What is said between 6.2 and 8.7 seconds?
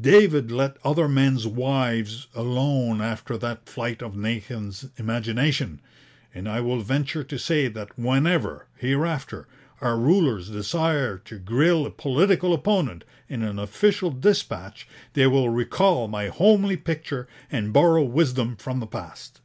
and I will venture to say that whenever,